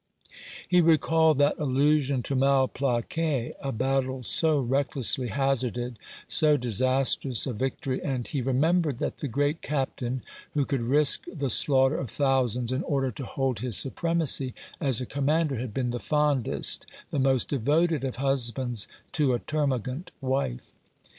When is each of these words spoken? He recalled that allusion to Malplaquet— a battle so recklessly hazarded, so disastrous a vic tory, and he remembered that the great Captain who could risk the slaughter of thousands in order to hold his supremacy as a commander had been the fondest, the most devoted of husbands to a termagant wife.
He 0.67 0.81
recalled 0.81 1.37
that 1.37 1.59
allusion 1.59 2.23
to 2.23 2.35
Malplaquet— 2.35 3.53
a 3.61 3.71
battle 3.71 4.23
so 4.23 4.57
recklessly 4.59 5.27
hazarded, 5.27 5.99
so 6.27 6.57
disastrous 6.57 7.45
a 7.45 7.53
vic 7.53 7.81
tory, 7.81 8.01
and 8.01 8.25
he 8.25 8.41
remembered 8.41 8.97
that 8.97 9.17
the 9.17 9.27
great 9.27 9.61
Captain 9.61 10.23
who 10.55 10.65
could 10.65 10.81
risk 10.81 11.25
the 11.31 11.51
slaughter 11.51 11.99
of 11.99 12.09
thousands 12.09 12.71
in 12.71 12.81
order 12.81 13.11
to 13.11 13.25
hold 13.25 13.59
his 13.59 13.77
supremacy 13.77 14.55
as 14.79 15.01
a 15.01 15.05
commander 15.05 15.57
had 15.57 15.71
been 15.71 15.91
the 15.91 15.99
fondest, 15.99 16.87
the 17.11 17.19
most 17.19 17.49
devoted 17.49 18.03
of 18.03 18.15
husbands 18.15 18.87
to 19.11 19.33
a 19.35 19.39
termagant 19.39 20.09
wife. 20.19 20.73